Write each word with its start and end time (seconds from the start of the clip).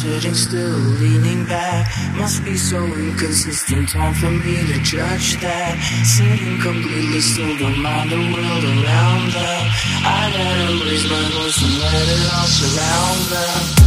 sitting 0.00 0.34
still, 0.34 0.78
leaning 0.98 1.44
back. 1.44 1.86
Must 2.16 2.42
be 2.42 2.56
so 2.56 2.78
inconsistent. 2.78 3.90
Time 3.90 4.14
for 4.14 4.30
me 4.30 4.56
to 4.56 4.78
judge 4.80 5.38
that. 5.40 5.76
Sitting 6.04 6.58
completely 6.58 7.20
still, 7.20 7.54
don't 7.58 7.78
mind 7.78 8.10
the 8.10 8.16
world 8.16 8.64
around 8.64 9.32
them. 9.32 9.62
I 10.02 10.32
gotta 10.32 10.84
raise 10.84 11.04
my 11.04 11.24
voice 11.36 11.60
and 11.62 11.78
let 11.80 12.08
it 12.16 12.32
all 12.32 12.46
surround 12.46 13.20
them. 13.28 13.79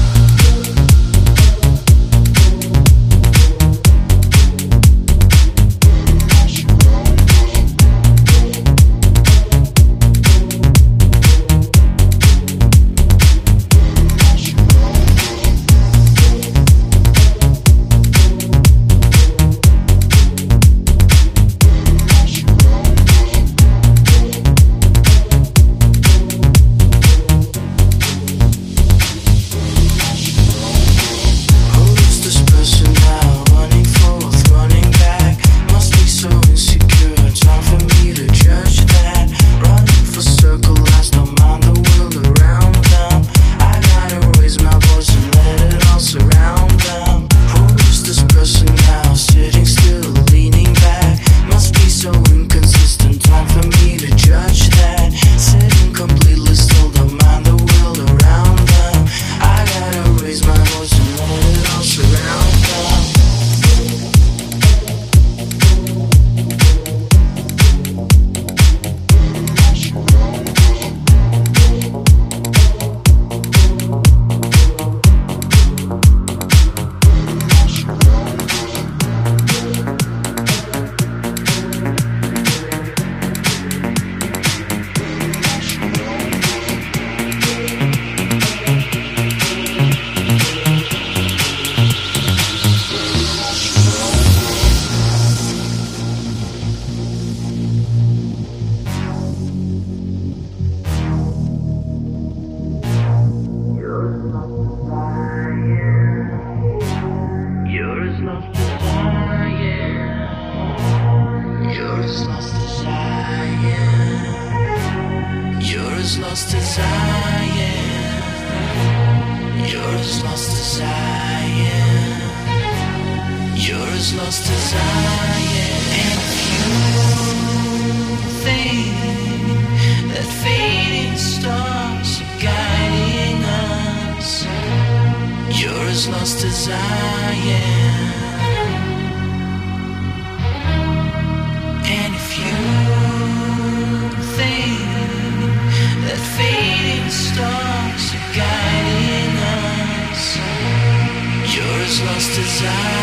Thank 152.36 153.03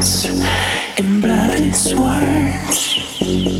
words, 0.00 0.24
in 0.98 1.20
bloody 1.20 1.72
swords. 1.72 3.59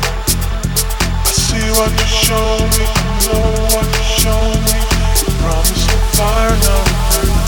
see 1.51 1.69
what 1.71 1.91
you 1.91 2.07
show 2.07 2.49
me, 2.77 2.85
know 3.27 3.43
what 3.73 3.87
you 3.97 4.03
show 4.23 4.43
me. 4.67 4.79
Promise 5.41 5.85
the 5.85 5.97
fire 6.15 6.55
now. 6.63 7.40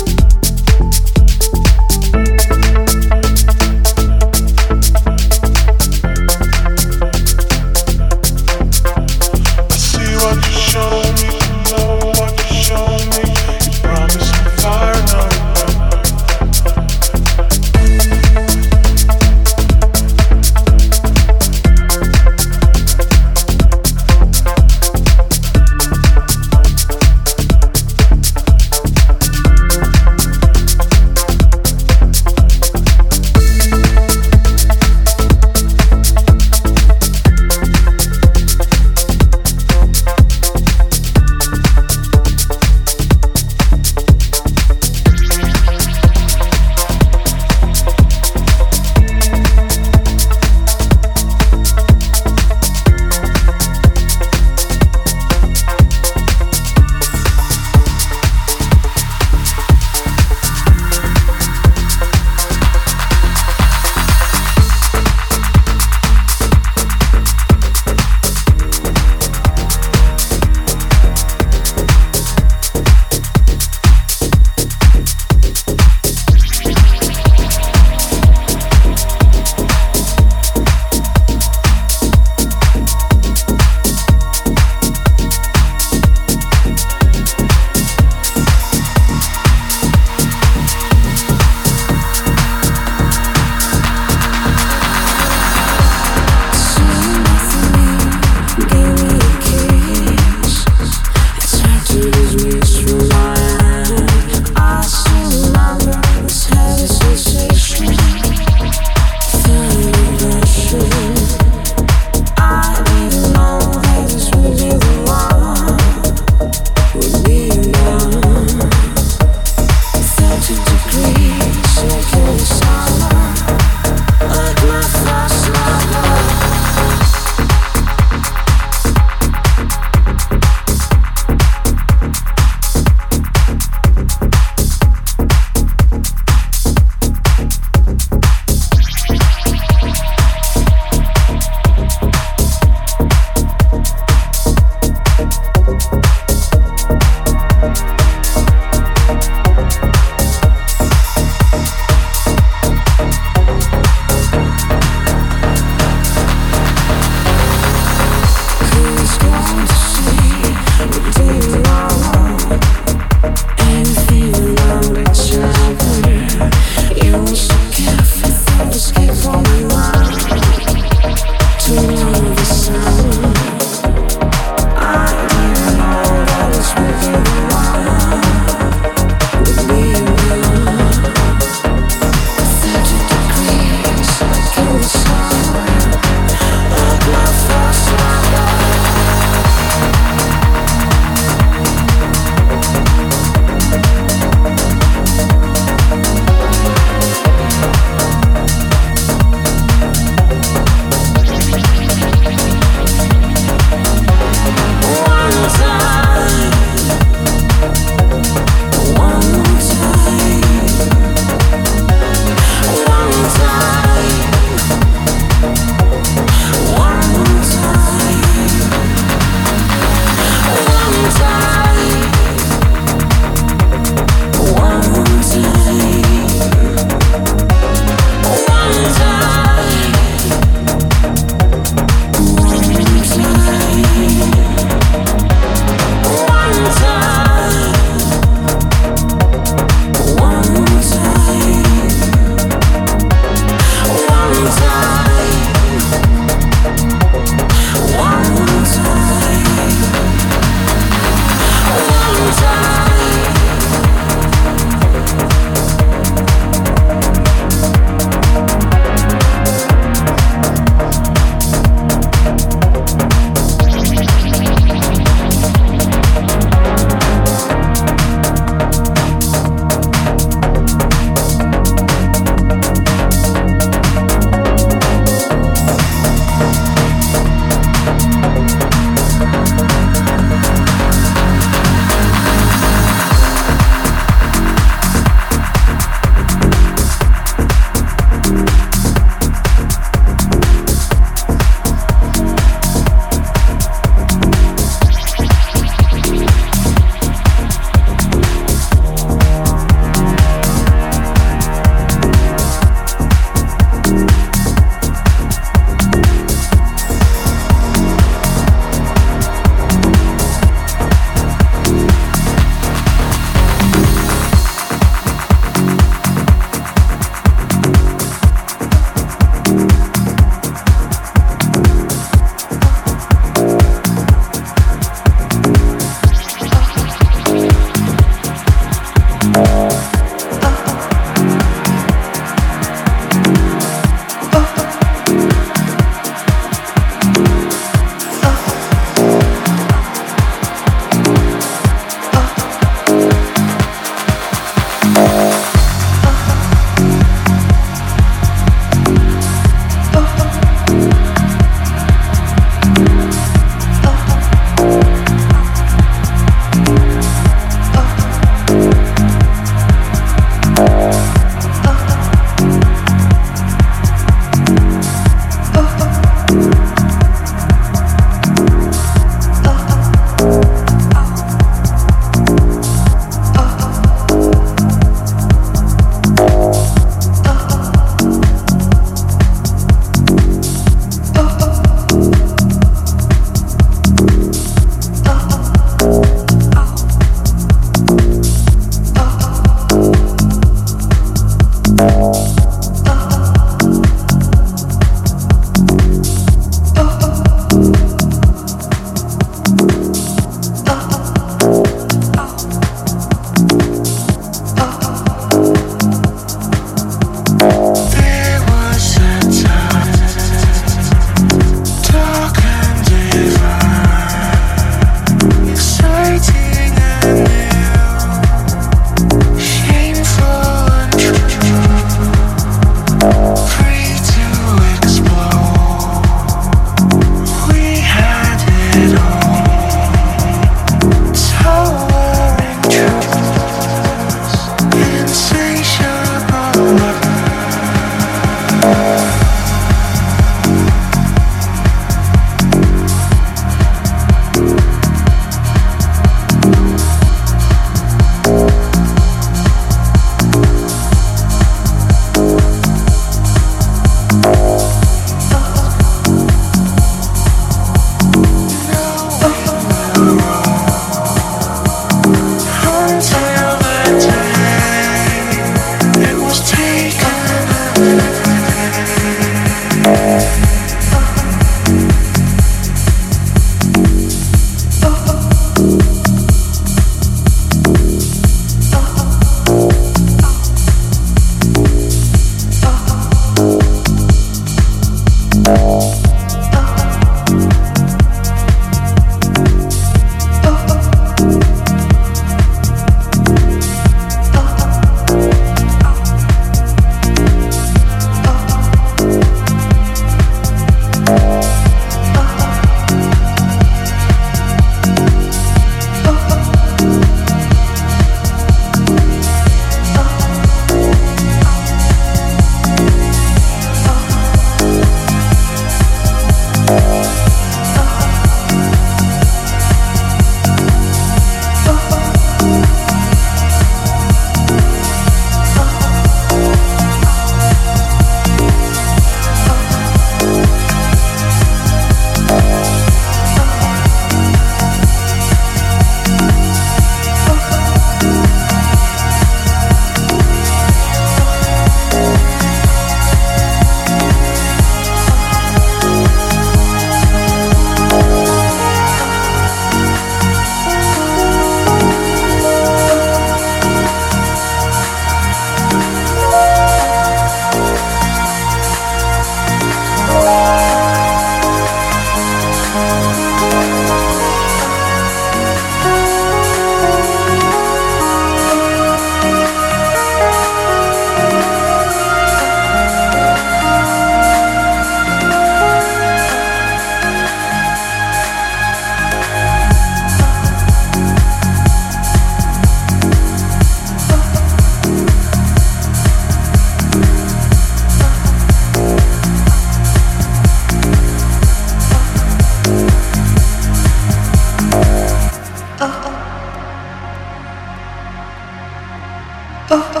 But 599.71 599.95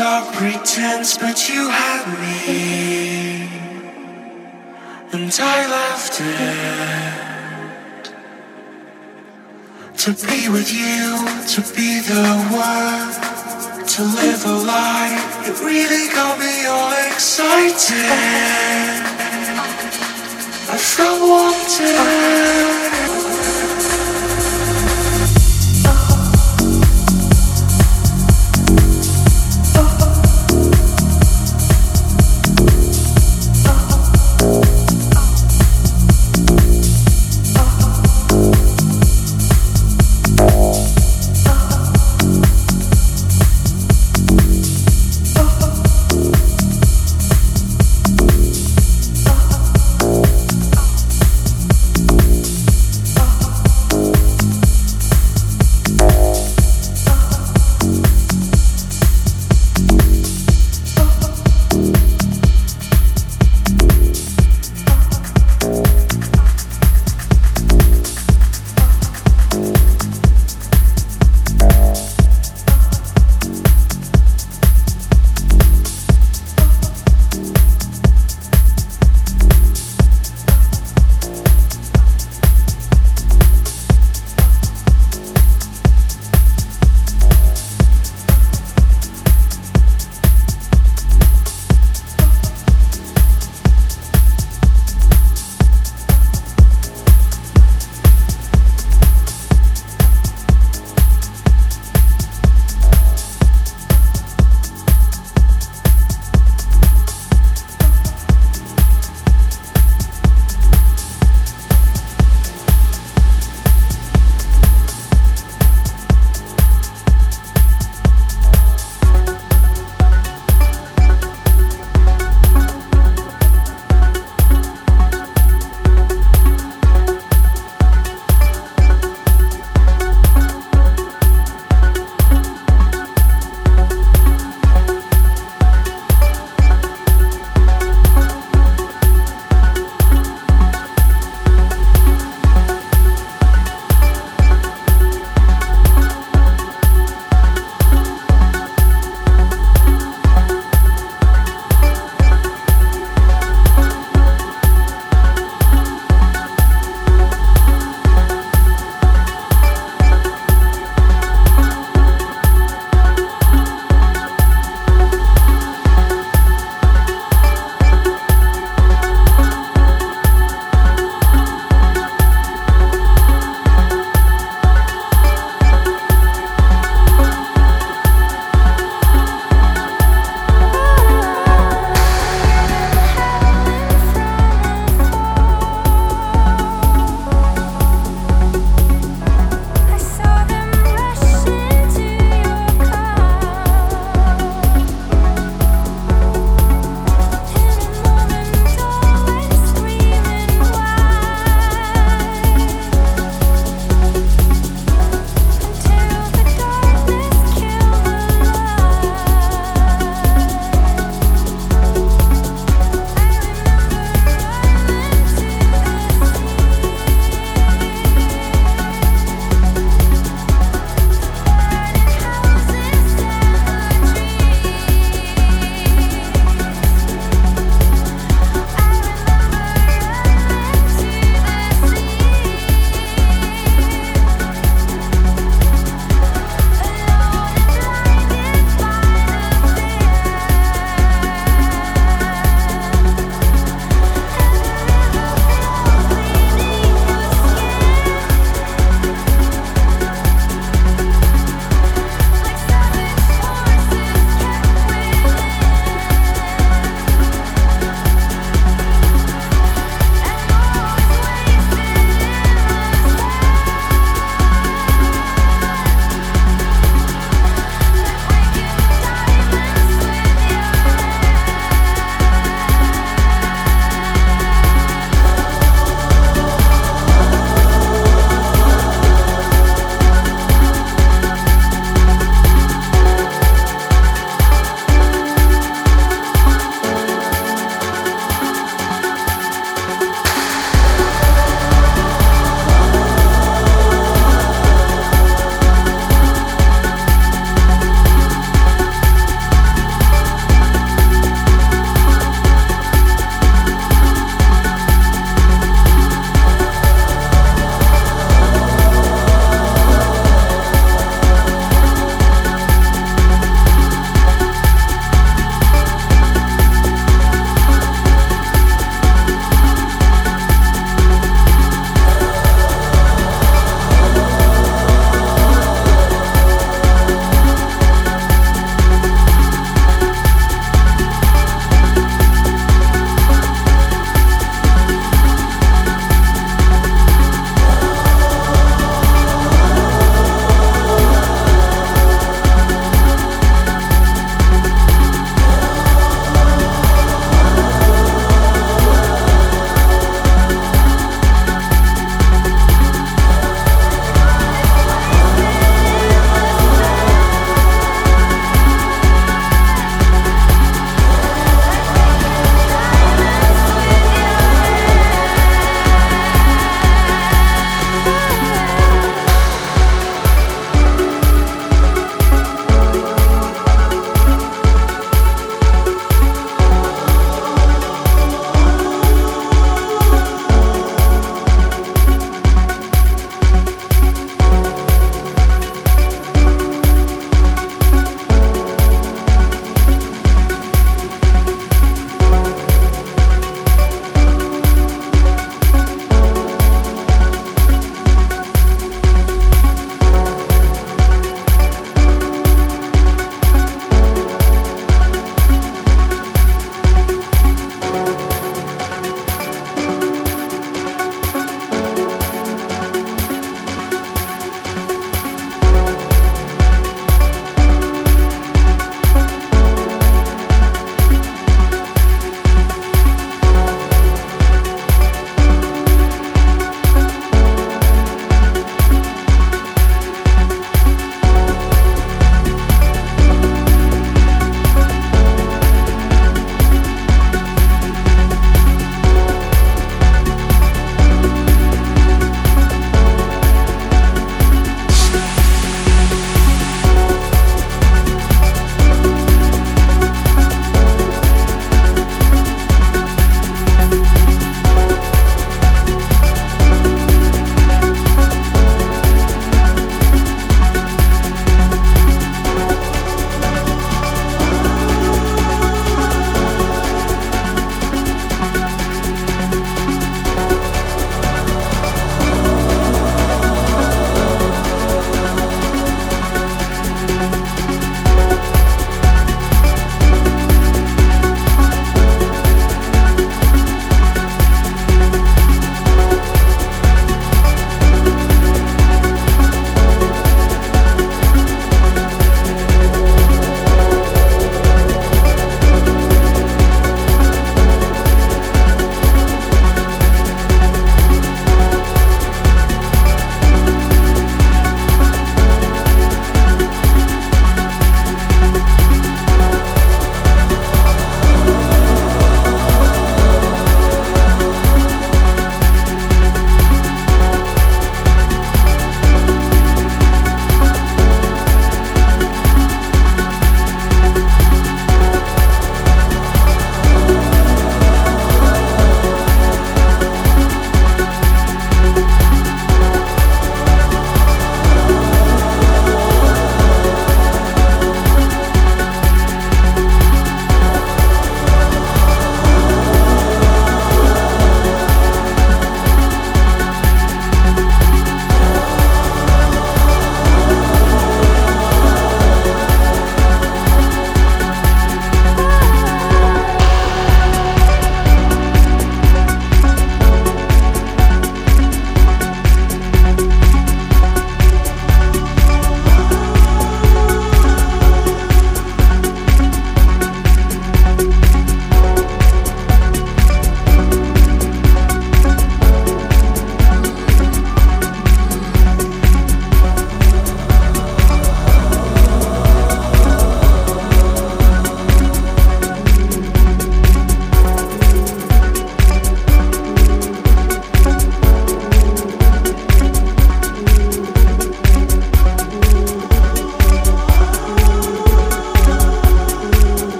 just 0.00 0.08
a 0.08 0.22
dark 0.22 0.34
pretense, 0.34 1.18
but 1.18 1.48
you 1.48 1.68
had 1.68 2.06
me. 2.20 3.48
And 5.12 5.38
I 5.38 5.66
left 5.68 6.20
it. 6.20 7.34
To 10.04 10.10
be 10.26 10.48
with 10.48 10.72
you, 10.72 11.18
to 11.54 11.60
be 11.74 12.00
the 12.00 12.26
one, 12.50 13.12
to 13.86 14.02
live 14.02 14.46
a 14.46 14.56
life. 14.64 15.48
It 15.48 15.60
really 15.64 16.08
got 16.14 16.38
me 16.38 16.66
all 16.66 16.92
excited. 17.08 18.06
I 20.72 20.78
felt 20.78 21.20
wanted. 21.20 22.79